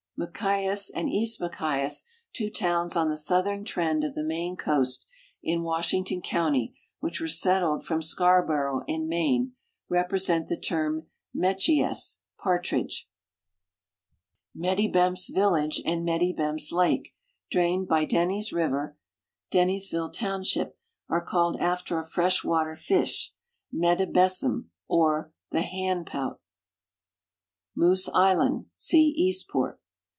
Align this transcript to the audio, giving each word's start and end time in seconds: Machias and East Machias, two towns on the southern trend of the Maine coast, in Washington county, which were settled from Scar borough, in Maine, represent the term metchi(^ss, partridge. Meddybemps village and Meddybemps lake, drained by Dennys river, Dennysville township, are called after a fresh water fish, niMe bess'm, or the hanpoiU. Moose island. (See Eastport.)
Machias 0.23 0.91
and 0.91 1.09
East 1.09 1.41
Machias, 1.41 2.05
two 2.31 2.51
towns 2.51 2.95
on 2.95 3.09
the 3.09 3.17
southern 3.17 3.65
trend 3.65 4.03
of 4.03 4.13
the 4.13 4.21
Maine 4.23 4.55
coast, 4.55 5.07
in 5.41 5.63
Washington 5.63 6.21
county, 6.21 6.77
which 6.99 7.19
were 7.19 7.27
settled 7.27 7.83
from 7.83 8.03
Scar 8.03 8.45
borough, 8.45 8.83
in 8.85 9.09
Maine, 9.09 9.53
represent 9.89 10.47
the 10.47 10.59
term 10.59 11.07
metchi(^ss, 11.35 12.19
partridge. 12.37 13.09
Meddybemps 14.55 15.33
village 15.33 15.81
and 15.87 16.07
Meddybemps 16.07 16.71
lake, 16.71 17.15
drained 17.49 17.87
by 17.87 18.05
Dennys 18.05 18.53
river, 18.53 18.95
Dennysville 19.49 20.11
township, 20.13 20.77
are 21.09 21.25
called 21.25 21.59
after 21.59 21.97
a 21.97 22.05
fresh 22.05 22.43
water 22.43 22.75
fish, 22.75 23.33
niMe 23.75 24.13
bess'm, 24.13 24.69
or 24.87 25.33
the 25.49 25.61
hanpoiU. 25.61 26.37
Moose 27.75 28.07
island. 28.13 28.67
(See 28.75 29.07
Eastport.) 29.17 29.79